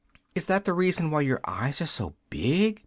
[0.33, 2.79] "Is that the reason your eyes are so big?"